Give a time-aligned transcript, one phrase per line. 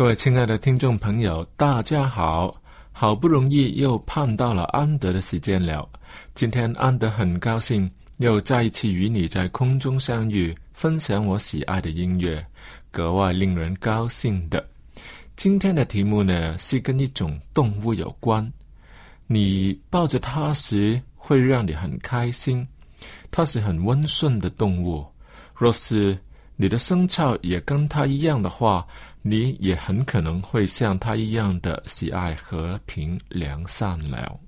[0.00, 2.58] 各位亲爱的听众朋友，大家好！
[2.90, 5.86] 好不容易又盼到了安德的时间了。
[6.34, 12.42] 今天安德很高兴又再一次与你在空中相遇，分享我喜爱的音乐，
[12.90, 14.66] 格外令人高兴的。
[15.36, 18.50] 今天的题目呢是跟一种动物有关。
[19.26, 22.66] 你抱着它时会让你很开心，
[23.30, 25.04] 它是很温顺的动物。
[25.54, 26.18] 若是
[26.60, 28.86] 你的生肖也跟他一样的话，
[29.22, 34.38] 你也很可能会像他一样的喜爱和平良善了。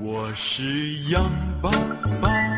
[0.00, 1.70] 我是羊爸
[2.22, 2.51] 爸。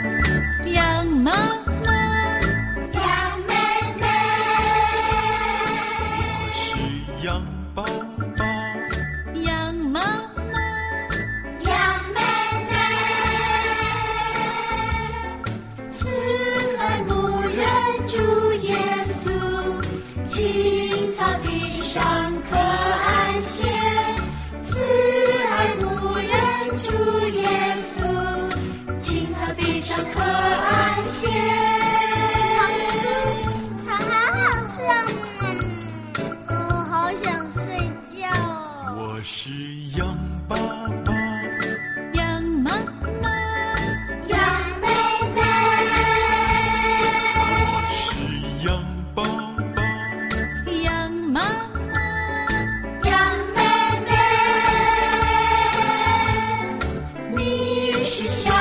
[58.14, 58.53] 是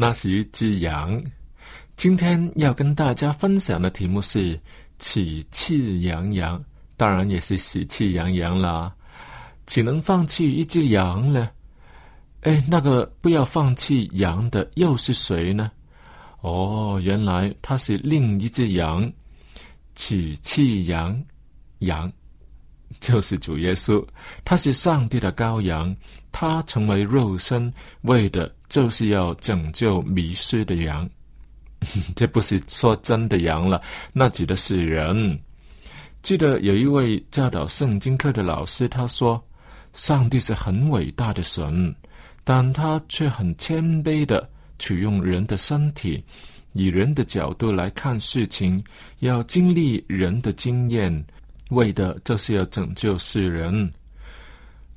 [0.00, 1.20] 那是一只羊。
[1.96, 4.56] 今天要跟大家分享的题目是
[5.00, 6.64] 喜气洋洋，
[6.96, 8.94] 当然也是喜气洋洋啦。
[9.66, 11.50] 岂能放弃一只羊呢？
[12.42, 15.68] 哎，那个不要放弃羊的又是谁呢？
[16.42, 19.12] 哦，原来他是另一只羊，
[19.96, 21.20] 喜气洋
[21.80, 22.10] 洋，
[23.00, 24.06] 就是主耶稣，
[24.44, 25.92] 他是上帝的羔羊，
[26.40, 31.10] 他成为肉身，为的就是要拯救迷失的羊。
[32.14, 33.82] 这不是说真的羊了，
[34.12, 35.36] 那指的是人。
[36.22, 39.44] 记得有一位教导圣经课的老师，他说
[39.92, 41.92] ：“上帝是很伟大的神，
[42.44, 44.48] 但他却很谦卑的
[44.78, 46.22] 取用人的身体，
[46.72, 48.80] 以人的角度来看事情，
[49.18, 51.12] 要经历人的经验，
[51.70, 53.92] 为的就是要拯救世人。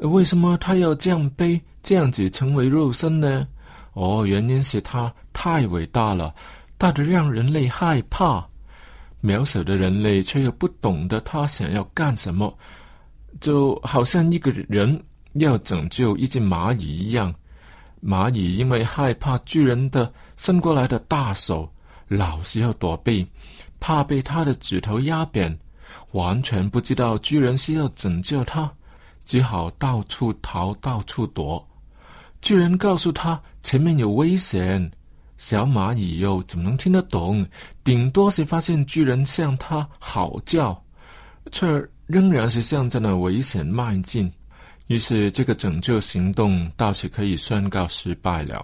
[0.02, 3.48] 为什么他要这样背，这样子成为肉身呢？
[3.94, 6.34] 哦，原因是他太伟大了。”
[6.78, 8.44] 大的让人类害怕，
[9.22, 12.58] 渺小的人类却又不懂得他想要干什么，
[13.40, 15.00] 就好像一个人
[15.34, 17.32] 要拯救一只蚂蚁一样。
[18.04, 21.72] 蚂蚁因为害怕巨人的伸过来的大手，
[22.08, 23.28] 老是要躲避，
[23.80, 25.56] 怕被他的指头压扁，
[26.14, 28.74] 完全不知道巨人是要拯救他，
[29.26, 31.66] 只好到处逃，到处躲。
[32.42, 34.92] 巨人告诉他前面有危险。
[35.38, 37.44] 小蚂蚁又怎么能听得懂？
[37.84, 40.80] 顶多是发现巨人向他嚎叫，
[41.52, 41.66] 却
[42.06, 44.32] 仍然是向着那危险迈进。
[44.86, 48.64] 于是，这个拯救行动倒是可以宣告失败了。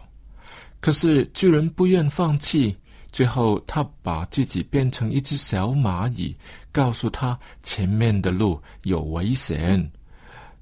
[0.80, 2.78] 可是，巨人不愿放弃，
[3.12, 6.36] 最后他把自己变成一只小蚂蚁，
[6.72, 9.90] 告诉他前面的路有危险。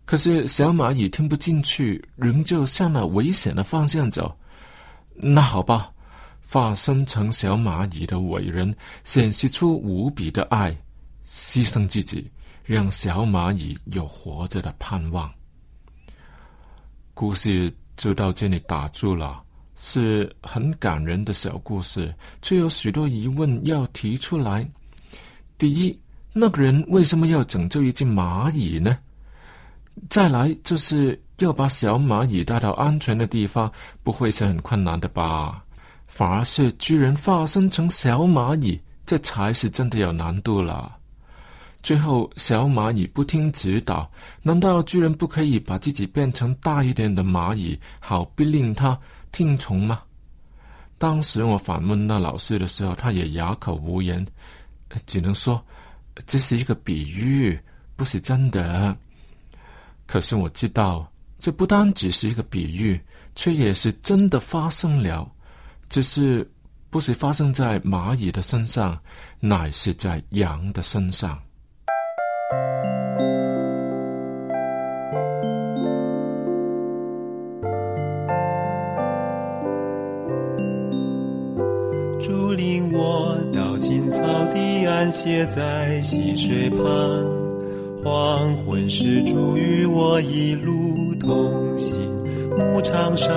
[0.06, 4.36] 可是，小蚂蚁听不进去，仍旧向那危险的方向走。
[5.16, 5.92] 那好吧。
[6.48, 8.74] 化身成小蚂蚁的伟人，
[9.04, 10.72] 显示出无比的爱，
[11.28, 12.32] 牺牲自己，
[12.64, 15.30] 让小蚂蚁有活着的盼望。
[17.14, 19.44] 故事就到这里打住了，
[19.76, 22.14] 是很感人的小故事，
[22.44, 24.66] 却有许多疑问要提出来。
[25.58, 26.00] 第一，
[26.32, 28.98] 那个人为什么要拯救一只蚂蚁呢？
[30.10, 33.72] 再来，就是要把小蚂蚁带到安全的地方，
[34.04, 35.64] 不会是很困难的吧？
[36.06, 40.96] 反而是巨人化身成小蚂蚁，这才是真的有难度了。
[41.82, 44.10] 最后，小蚂蚁不听指导，
[44.42, 48.98] 难道巨人不可以把自己变成大一点的蚂蚁，好逼令他
[49.32, 50.02] 听从吗？
[50.98, 54.26] 当时我反问那老师的时候，他也哑口无言，
[55.06, 55.64] 只能说
[56.26, 57.60] 这是一个比喻，
[57.96, 58.96] 不是真的。
[60.08, 63.00] 可是我知道，这不单只是一个比喻，
[63.36, 65.30] 却也是真的发生了。
[65.90, 66.50] 只是
[66.90, 68.98] 不是发生在蚂蚁的身上，
[69.40, 71.40] 乃是在羊的身上。
[82.22, 84.22] 竹林我到青草
[84.54, 87.45] 地，安歇在溪水旁。
[88.06, 91.98] 黄昏时，主与我一路同行。
[92.56, 93.34] 牧场上，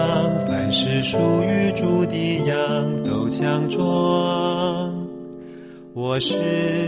[0.46, 4.94] 凡是属于主的羊都强壮。
[5.94, 6.34] 我是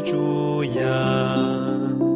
[0.05, 2.10] 猪羊。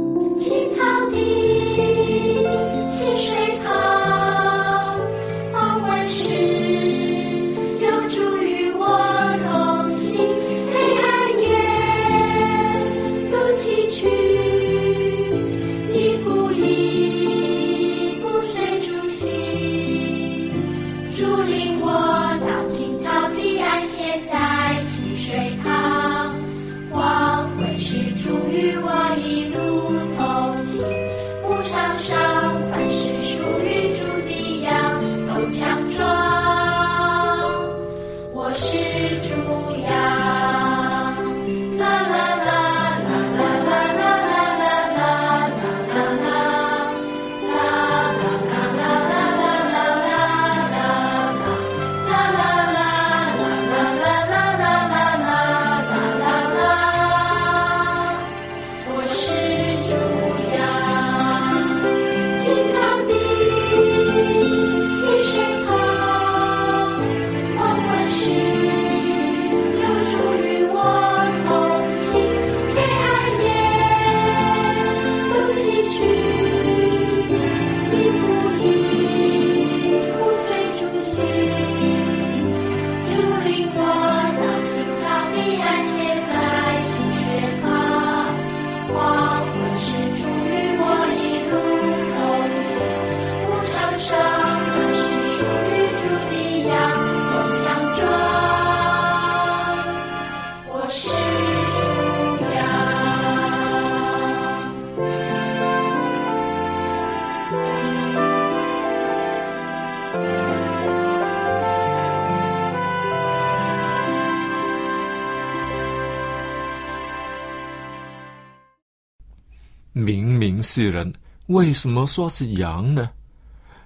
[120.65, 121.13] 世人，
[121.47, 123.09] 为什么说是羊呢？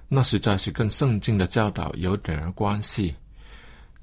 [0.09, 3.15] 那实在是跟圣经的教导有点儿关系。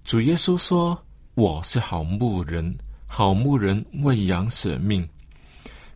[0.03, 0.96] 主耶稣说
[1.34, 2.72] ：“我是好牧人，
[3.08, 5.08] 好牧人为羊舍命。”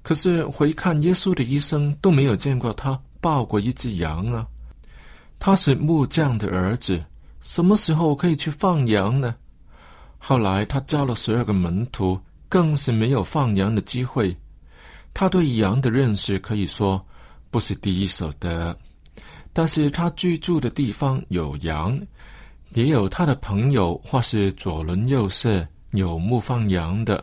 [0.01, 4.47] 可是回看耶稣的一生，都没有见过他抱过一只羊啊。
[5.37, 6.99] 他是木匠的儿子，
[7.41, 9.35] 什么时候可以去放羊呢？
[10.17, 14.35] 后来他教了十二个门徒，更是没有放羊的机会。
[15.19, 17.05] 他对羊的认识可以说
[17.51, 18.73] 不是第一手的，
[19.51, 21.99] 但是他居住的地方有羊，
[22.69, 27.21] 也有他的朋友或是左邻右舍有牧放羊的，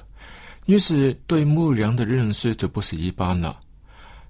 [0.66, 3.58] 于是对牧羊的认识就不是一般了。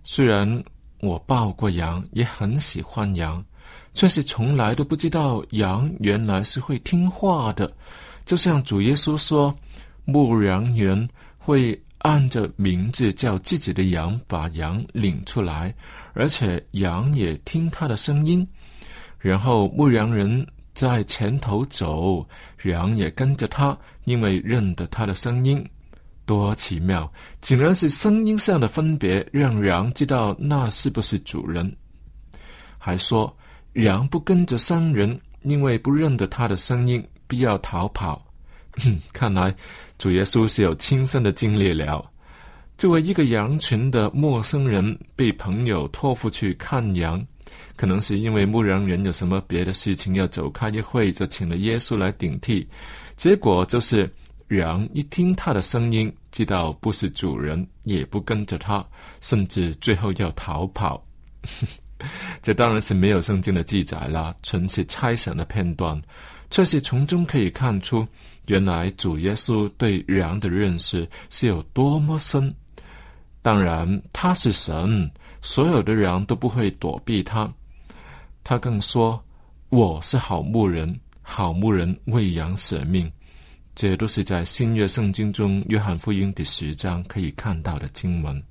[0.05, 0.63] 虽然
[1.01, 3.45] 我抱过羊，也很喜欢羊。
[3.95, 7.75] 却是从来都不知道羊原来是会听话的，
[8.25, 9.53] 就像主耶稣说，
[10.05, 15.75] 牧羊人会按着名字叫自己的羊，把羊领出来，
[16.15, 18.47] 而且羊也听他的声音。
[19.19, 22.25] 然后牧羊人在前头走，
[22.63, 25.69] 羊也跟着他，因为认得他的声音。
[26.25, 27.13] 多奇妙！
[27.41, 31.77] 竟然是声音上的分别，让羊知道那是不是主人。
[32.79, 33.37] 还说。
[33.75, 38.26] 羊不跟着商人，因为不认得他的声音，必要逃跑。
[39.13, 39.55] 看来
[39.99, 42.05] 主耶稣是有亲身的经历了。
[42.79, 47.25] 作为一个羊群的陌生人，被朋友托付去看羊，
[47.75, 52.69] 可能是因为牧羊人有什么别的事情要走开一会，就请了耶稣来顶替。
[53.17, 54.13] 结果就是
[54.49, 58.87] 羊一听他的声音，知道不是主人，也不跟着他，
[59.23, 61.03] 甚至最后要逃跑。
[62.43, 65.99] 这当然是没有圣经的记载啦，纯是猜想的片段。
[66.51, 68.07] 这是从中可以看出，
[68.47, 72.55] 原来主耶稣对羊的认识是有多么深。
[73.43, 75.11] 当然，他是神，
[75.41, 77.53] 所有的羊都不会躲避他。
[78.43, 79.23] 他更说
[79.71, 83.11] ：“我是好牧人，好牧人为羊舍命。”
[83.75, 88.43] 这都是在新约圣经中约翰福音第十章可以看到的经文。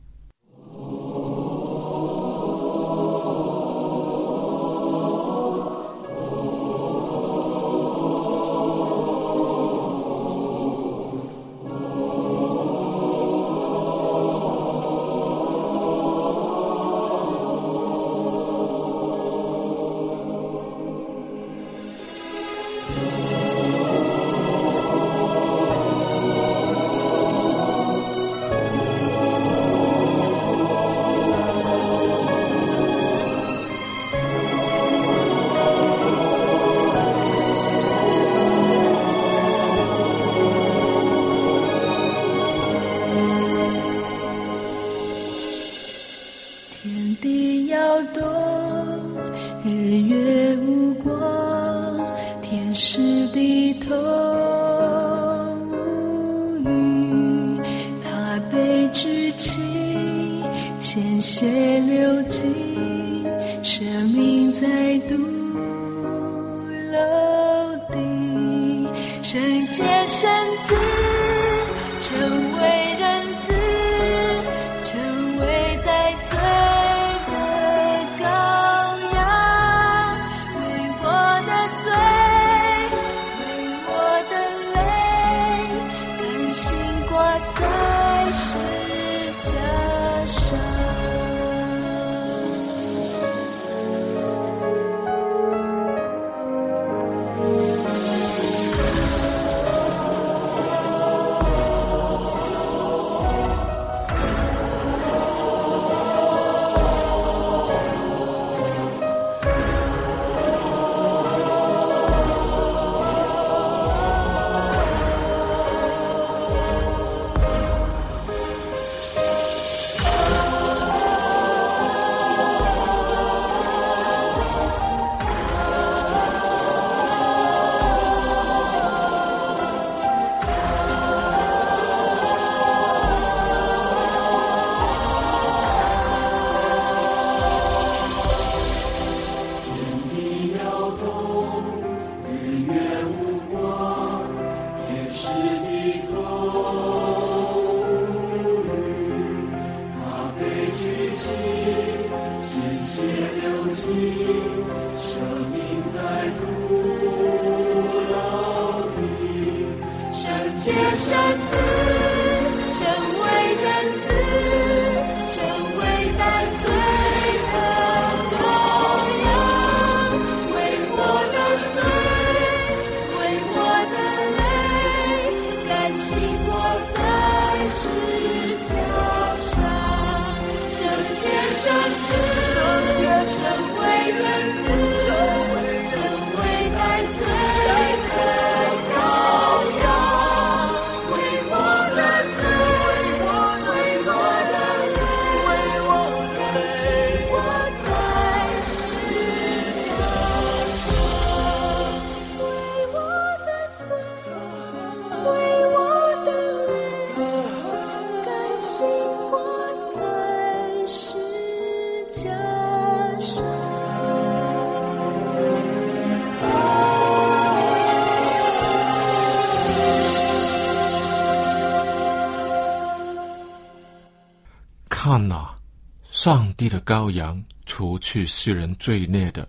[226.25, 229.48] 上帝的羔羊，除去世人罪孽的。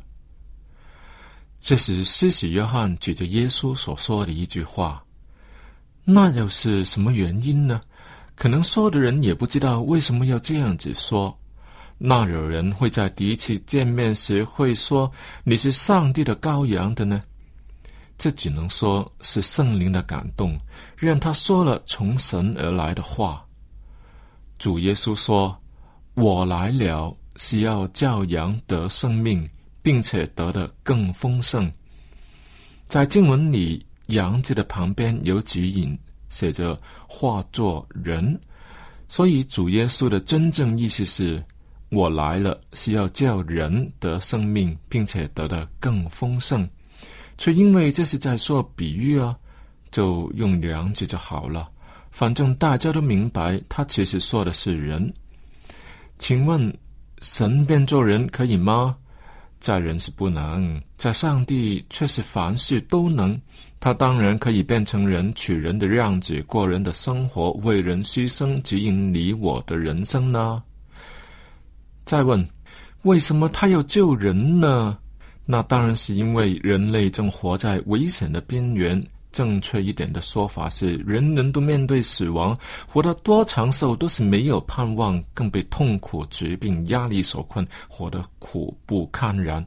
[1.58, 5.02] 这是施洗约翰指着耶稣所说的一句话。
[6.04, 7.80] 那又是什么原因呢？
[8.34, 11.34] 可能说的人也不知道为什么要这样子说。
[11.96, 15.10] 那有人会在第一次见面时会说
[15.44, 17.22] 你是上帝的羔羊的呢？
[18.18, 20.54] 这只能说是圣灵的感动，
[20.94, 23.42] 让他说了从神而来的话。
[24.58, 25.58] 主耶稣说
[26.16, 29.46] ：“我来了，是要叫羊得生命，
[29.83, 31.70] 并且得的更丰盛。”
[32.88, 35.96] 在经文里，“羊”字的旁边有几引，
[36.31, 38.40] 写着“化作人”，
[39.09, 41.44] 所以主耶稣的真正意思是
[41.90, 46.66] ：“我来了，是要叫人得生命，并且得的更丰盛。”
[47.37, 49.37] 却因为这是在说比喻啊，
[49.90, 51.68] 就用羊字就好了。
[52.11, 55.12] 反正大家都明白，他其实说的是人。
[56.18, 56.72] 请问，
[57.20, 58.96] 神变做人可以吗？
[59.59, 63.40] 在人是不能，在上帝却是凡事都能。
[63.79, 70.62] 他当然可以变成人，取人的样子，过人的生活，为人牺牲，指引你我的人生呢？
[72.05, 72.46] 再问，
[73.02, 74.98] 为什么他要救人呢？
[75.44, 79.02] 那当然是因为人类正活在危险的边缘。
[79.37, 82.57] 正确一点的说法是，人人都面对死亡，
[82.88, 89.66] 活得多长寿都是没有盼望，更被痛苦、疾病、压力所困，活得苦不堪言。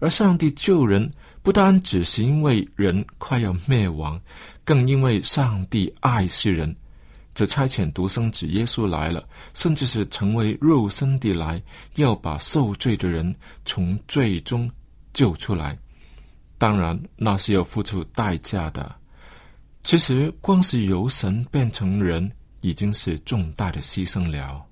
[0.00, 1.10] 而上帝救人，
[1.42, 4.18] 不单只是因为人快要灭亡，
[4.64, 6.74] 更因为上帝爱世人，
[7.34, 9.22] 则差遣独生子耶稣来了，
[9.52, 11.62] 甚至是成为肉身地来，
[11.96, 14.70] 要把受罪的人从罪中
[15.12, 15.78] 救出来。
[16.58, 18.94] 当然，那是要付出代价的。
[19.84, 24.62] 其实，光是由神变成人，已经是重大的牺牲了。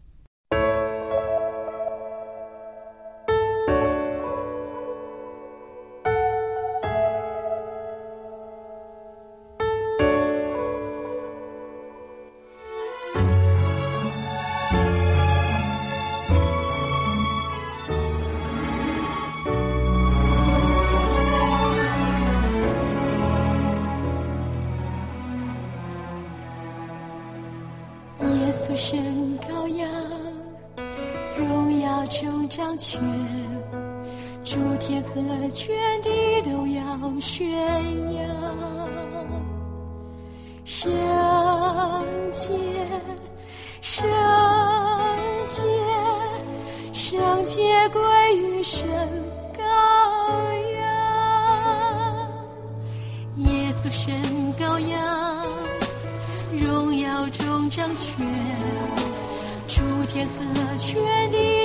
[60.16, 60.94] 天和确
[61.28, 61.55] 定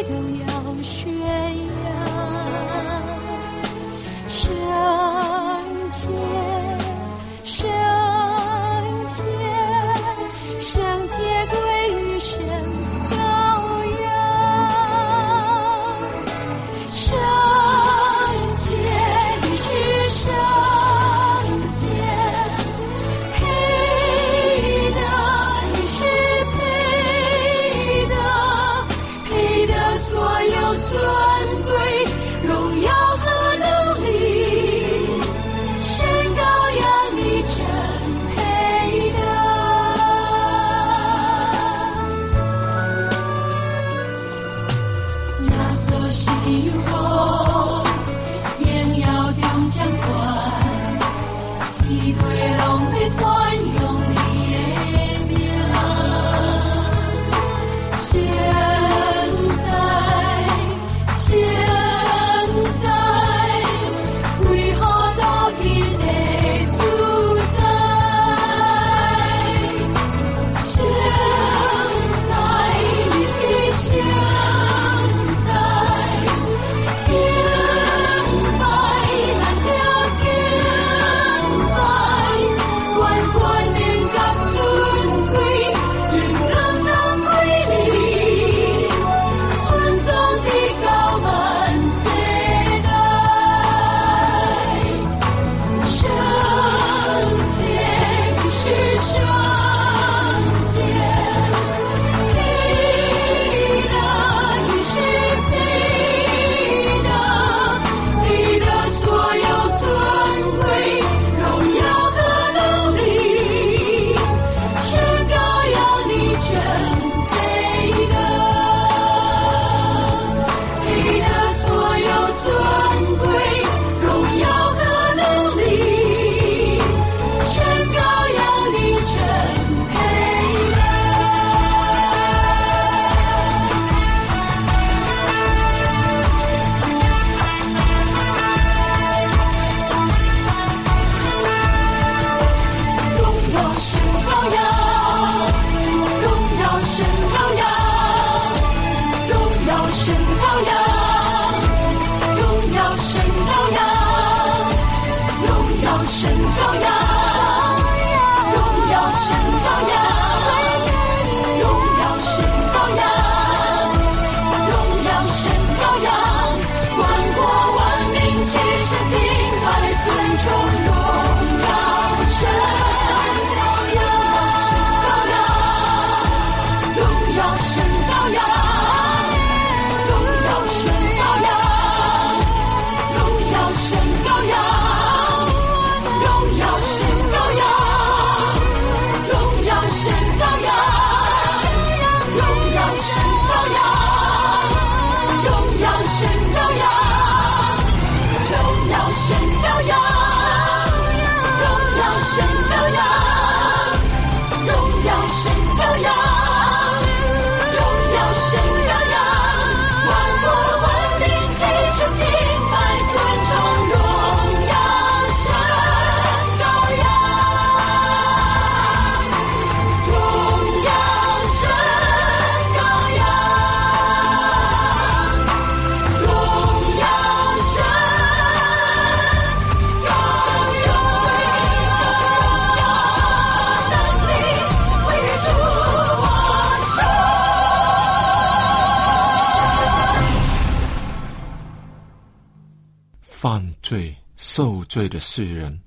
[244.92, 245.80] 罪的世人，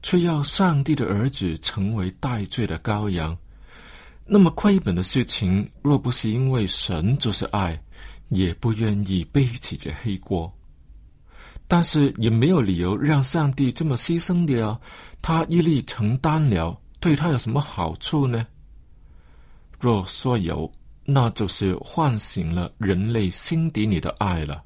[0.00, 3.36] 却要上帝的儿子成为代罪的羔羊。
[4.24, 7.76] 那么亏本的事情，若不是因为神就是爱，
[8.28, 10.48] 也不愿意背起这黑锅。
[11.66, 14.80] 但是也没有理由让上帝这么牺牲的啊！
[15.20, 18.46] 他一力承担了，对他有什么好处呢？
[19.80, 20.70] 若说有，
[21.04, 24.62] 那就是唤醒了人类心底里的爱了。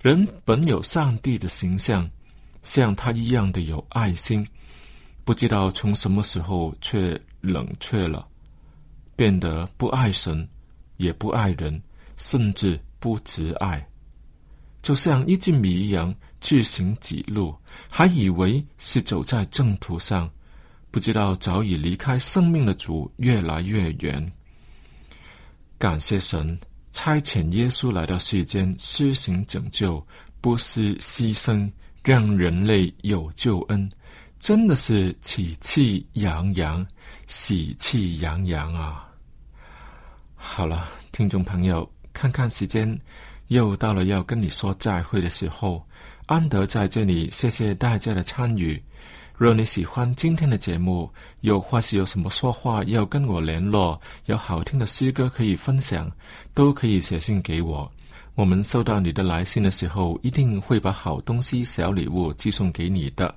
[0.00, 2.08] 人本有上帝的形象，
[2.62, 4.46] 像他一样的有爱心，
[5.24, 8.26] 不知道从什么时候却冷却了，
[9.16, 10.48] 变得不爱神，
[10.96, 11.82] 也不爱人，
[12.16, 13.86] 甚至不执爱，
[14.80, 17.54] 就像一只米一样自行己路，
[17.88, 20.30] 还以为是走在正途上，
[20.90, 24.32] 不知道早已离开生命的主越来越远。
[25.78, 26.58] 感谢神。
[26.94, 30.06] 差遣耶稣来到世间施行拯救，
[30.42, 31.66] 不是牺牲，
[32.04, 33.88] 让人类有救恩，
[34.40, 36.84] 真的是喜气洋洋，
[37.28, 39.08] 喜气洋洋啊！
[40.34, 42.98] 好了，听众朋友，看看时间，
[43.46, 45.86] 又到了要跟你说再会的时候。
[46.26, 48.82] 安德在这里，谢谢大家的参与。
[49.36, 51.08] 若你喜欢今天的节目，
[51.40, 56.10] 又或是有什么说话要跟我联络，有好听的诗歌可以分享，
[56.52, 57.90] 都可以写信给我。
[58.34, 63.34] 我们收到你的来信的时候，一定会把好东西、小礼物寄送给你的。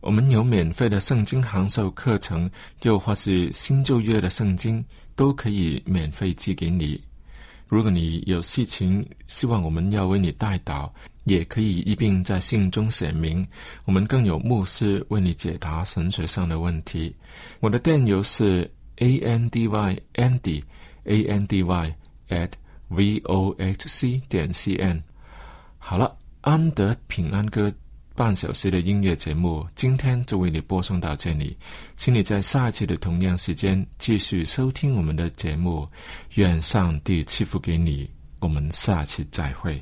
[0.00, 2.50] 我们有免费的圣经函授课程，
[2.82, 4.82] 又或是新旧约的圣经，
[5.14, 6.98] 都可以免费寄给你。
[7.68, 10.90] 如果你有事情希望我们要为你代祷，
[11.24, 13.46] 也可以一并在信中写明。
[13.84, 17.14] 我们更有牧师为你解答神学上的问题。
[17.60, 20.62] 我的电邮是 a n d y andy
[21.04, 21.94] a n d y
[22.30, 22.50] at
[22.92, 25.02] v o h c 点 c n。
[25.78, 27.72] 好了，安德平安歌
[28.14, 31.56] 半小时的音乐节目，今天就为你播送到这里。
[31.96, 35.88] 请你在下一期的同样时间继续收听我们的节目。
[36.34, 38.08] 愿上帝赐福给你。
[38.40, 39.80] 我们下期再会。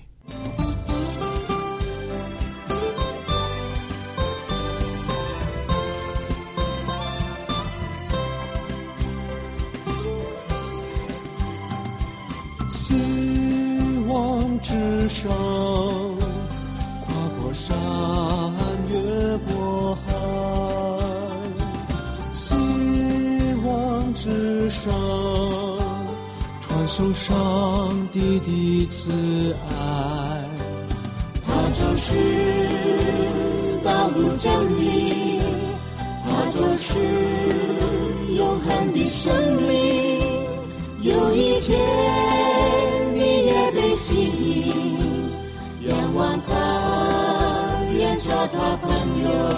[49.21, 49.51] Senhor.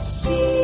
[0.00, 0.63] Sim.